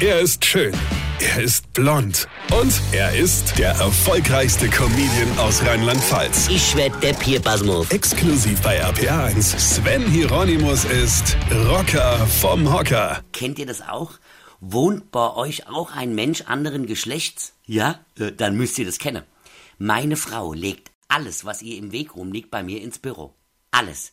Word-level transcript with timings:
Er 0.00 0.20
ist 0.20 0.44
schön. 0.44 0.74
Er 1.20 1.42
ist 1.42 1.72
blond. 1.72 2.28
Und 2.52 2.72
er 2.92 3.16
ist 3.16 3.58
der 3.58 3.70
erfolgreichste 3.70 4.68
Comedian 4.68 5.38
aus 5.38 5.62
Rheinland-Pfalz. 5.64 6.48
Ich 6.48 6.76
werd 6.76 7.02
der 7.02 7.14
Pierpasmus. 7.14 7.90
Exklusiv 7.90 8.60
bei 8.60 8.82
RPA1. 8.84 9.58
Sven 9.58 10.06
Hieronymus 10.10 10.84
ist 10.84 11.36
Rocker 11.50 12.26
vom 12.26 12.70
Hocker. 12.72 13.22
Kennt 13.32 13.58
ihr 13.58 13.66
das 13.66 13.80
auch? 13.82 14.12
Wohnt 14.60 15.10
bei 15.10 15.32
euch 15.34 15.66
auch 15.68 15.92
ein 15.92 16.14
Mensch 16.14 16.42
anderen 16.42 16.86
Geschlechts? 16.86 17.54
Ja? 17.64 18.00
Äh, 18.18 18.32
Dann 18.32 18.56
müsst 18.56 18.78
ihr 18.78 18.84
das 18.86 18.98
kennen. 18.98 19.22
Meine 19.78 20.16
Frau 20.16 20.52
legt 20.52 20.90
alles, 21.08 21.44
was 21.44 21.62
ihr 21.62 21.78
im 21.78 21.92
Weg 21.92 22.16
rumliegt, 22.16 22.50
bei 22.50 22.62
mir 22.62 22.82
ins 22.82 22.98
Büro. 22.98 23.34
Alles. 23.70 24.12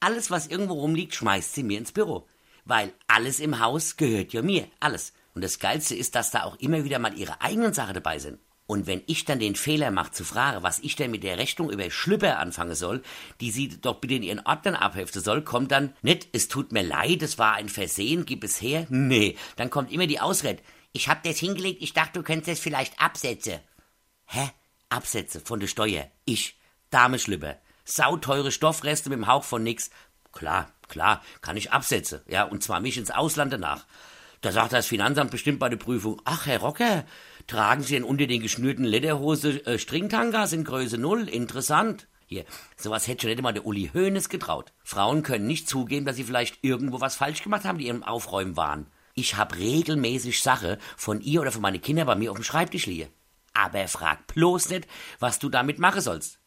Alles, 0.00 0.30
was 0.30 0.46
irgendwo 0.48 0.74
rumliegt, 0.74 1.14
schmeißt 1.14 1.54
sie 1.54 1.62
mir 1.62 1.78
ins 1.78 1.92
Büro. 1.92 2.26
Weil 2.64 2.92
alles 3.06 3.40
im 3.40 3.58
Haus 3.60 3.96
gehört 3.96 4.32
ja 4.32 4.42
mir. 4.42 4.66
Alles. 4.80 5.12
Und 5.34 5.42
das 5.42 5.58
Geilste 5.58 5.94
ist, 5.94 6.14
dass 6.14 6.30
da 6.30 6.44
auch 6.44 6.56
immer 6.56 6.84
wieder 6.84 6.98
mal 6.98 7.16
ihre 7.16 7.40
eigenen 7.40 7.72
Sachen 7.72 7.94
dabei 7.94 8.18
sind. 8.18 8.38
Und 8.66 8.86
wenn 8.86 9.02
ich 9.06 9.24
dann 9.24 9.38
den 9.38 9.56
Fehler 9.56 9.90
mache 9.90 10.12
zu 10.12 10.24
fragen, 10.24 10.62
was 10.62 10.78
ich 10.78 10.96
denn 10.96 11.10
mit 11.10 11.24
der 11.24 11.36
Rechnung 11.36 11.70
über 11.70 11.90
Schlüpper 11.90 12.38
anfangen 12.38 12.74
soll, 12.74 13.02
die 13.40 13.50
sie 13.50 13.68
doch 13.68 13.96
bitte 13.96 14.14
in 14.14 14.22
ihren 14.22 14.46
Ordnern 14.46 14.76
abheften 14.76 15.20
soll, 15.20 15.42
kommt 15.42 15.72
dann 15.72 15.94
nicht, 16.00 16.28
es 16.32 16.48
tut 16.48 16.72
mir 16.72 16.82
leid, 16.82 17.22
es 17.22 17.38
war 17.38 17.54
ein 17.54 17.68
Versehen, 17.68 18.24
gib 18.24 18.44
es 18.44 18.62
her. 18.62 18.86
Nee, 18.88 19.36
dann 19.56 19.68
kommt 19.68 19.92
immer 19.92 20.06
die 20.06 20.20
Ausrede. 20.20 20.62
Ich 20.92 21.08
hab 21.08 21.22
das 21.22 21.38
hingelegt, 21.38 21.82
ich 21.82 21.92
dachte, 21.92 22.20
du 22.20 22.22
könntest 22.22 22.48
es 22.48 22.60
vielleicht 22.60 23.00
absetzen. 23.00 23.58
Hä? 24.26 24.50
Absätze 24.88 25.40
von 25.40 25.58
der 25.60 25.66
Steuer. 25.66 26.10
Ich. 26.24 26.58
Dame 26.90 27.18
Schlüpper. 27.18 27.58
Sauteure 27.84 28.50
Stoffreste 28.50 29.08
mit 29.10 29.18
dem 29.18 29.26
Hauch 29.26 29.44
von 29.44 29.62
nix. 29.62 29.90
Klar, 30.32 30.70
klar, 30.88 31.22
kann 31.40 31.56
ich 31.56 31.72
absetzen. 31.72 32.20
Ja, 32.26 32.44
und 32.44 32.62
zwar 32.62 32.80
mich 32.80 32.96
ins 32.96 33.10
Ausland 33.10 33.52
danach. 33.52 33.86
Da 34.42 34.50
sagt 34.50 34.72
das 34.72 34.88
Finanzamt 34.88 35.30
bestimmt 35.30 35.60
bei 35.60 35.68
der 35.68 35.76
Prüfung, 35.76 36.20
ach, 36.24 36.46
Herr 36.46 36.58
Rocker, 36.58 37.04
tragen 37.46 37.84
Sie 37.84 37.94
denn 37.94 38.02
unter 38.02 38.26
den 38.26 38.42
geschnürten 38.42 38.84
Lederhose 38.84 39.64
äh, 39.66 39.78
Stringtangas 39.78 40.52
in 40.52 40.64
Größe 40.64 40.98
Null? 40.98 41.28
Interessant. 41.28 42.08
Hier, 42.26 42.44
sowas 42.76 43.06
hätte 43.06 43.22
schon 43.22 43.30
nicht 43.30 43.40
mal 43.40 43.52
der 43.52 43.64
Uli 43.64 43.92
Hoeneß 43.94 44.28
getraut. 44.28 44.72
Frauen 44.82 45.22
können 45.22 45.46
nicht 45.46 45.68
zugeben, 45.68 46.06
dass 46.06 46.16
sie 46.16 46.24
vielleicht 46.24 46.58
irgendwo 46.62 47.00
was 47.00 47.14
falsch 47.14 47.44
gemacht 47.44 47.64
haben, 47.64 47.78
die 47.78 47.86
ihrem 47.86 48.02
Aufräumen 48.02 48.56
waren. 48.56 48.88
Ich 49.14 49.36
hab 49.36 49.56
regelmäßig 49.56 50.42
Sache 50.42 50.78
von 50.96 51.20
ihr 51.20 51.40
oder 51.40 51.52
von 51.52 51.62
meinen 51.62 51.80
Kindern 51.80 52.08
bei 52.08 52.16
mir 52.16 52.32
auf 52.32 52.36
dem 52.36 52.42
Schreibtisch 52.42 52.86
liegen. 52.86 53.10
Aber 53.54 53.86
frag 53.86 54.26
bloß 54.26 54.70
nicht, 54.70 54.88
was 55.20 55.38
du 55.38 55.50
damit 55.50 55.78
machen 55.78 56.00
sollst. 56.00 56.40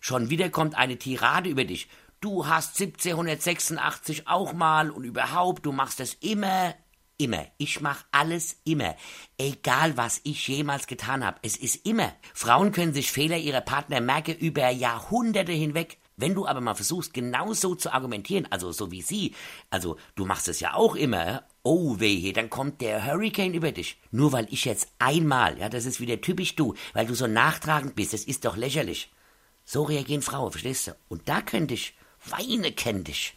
Schon 0.00 0.30
wieder 0.30 0.50
kommt 0.50 0.74
eine 0.74 0.98
Tirade 0.98 1.48
über 1.48 1.64
dich. 1.64 1.86
Du 2.20 2.48
hast 2.48 2.80
1786 2.80 4.26
auch 4.26 4.52
mal 4.52 4.90
und 4.90 5.04
überhaupt, 5.04 5.64
du 5.64 5.70
machst 5.70 6.00
es 6.00 6.14
immer, 6.14 6.74
immer. 7.18 7.46
Ich 7.58 7.80
mach 7.80 8.04
alles 8.12 8.56
immer. 8.64 8.96
Egal, 9.38 9.96
was 9.96 10.20
ich 10.24 10.48
jemals 10.48 10.86
getan 10.86 11.24
habe. 11.24 11.38
Es 11.42 11.56
ist 11.56 11.86
immer. 11.86 12.12
Frauen 12.34 12.72
können 12.72 12.94
sich 12.94 13.12
Fehler 13.12 13.36
ihrer 13.36 13.60
Partner 13.60 14.00
merken 14.00 14.36
über 14.36 14.68
Jahrhunderte 14.70 15.52
hinweg. 15.52 15.98
Wenn 16.18 16.34
du 16.34 16.46
aber 16.46 16.62
mal 16.62 16.74
versuchst, 16.74 17.12
genau 17.12 17.52
so 17.52 17.74
zu 17.74 17.92
argumentieren, 17.92 18.46
also 18.50 18.72
so 18.72 18.90
wie 18.90 19.02
sie, 19.02 19.34
also 19.68 19.98
du 20.14 20.24
machst 20.24 20.48
es 20.48 20.60
ja 20.60 20.72
auch 20.72 20.96
immer, 20.96 21.44
oh 21.62 22.00
wehe, 22.00 22.32
dann 22.32 22.48
kommt 22.48 22.80
der 22.80 23.04
Hurricane 23.04 23.52
über 23.52 23.70
dich. 23.70 24.00
Nur 24.10 24.32
weil 24.32 24.46
ich 24.50 24.64
jetzt 24.64 24.88
einmal, 24.98 25.58
ja, 25.58 25.68
das 25.68 25.84
ist 25.84 26.00
wieder 26.00 26.20
typisch 26.22 26.56
du, 26.56 26.74
weil 26.94 27.06
du 27.06 27.14
so 27.14 27.26
nachtragend 27.26 27.96
bist, 27.96 28.14
das 28.14 28.24
ist 28.24 28.46
doch 28.46 28.56
lächerlich. 28.56 29.12
So 29.66 29.82
reagieren 29.82 30.22
Frauen, 30.22 30.52
verstehst 30.52 30.86
du? 30.86 30.96
Und 31.08 31.28
da 31.28 31.42
könnte 31.42 31.74
ich, 31.74 31.94
weine 32.24 32.72
kennt 32.72 33.10
ich, 33.10 33.36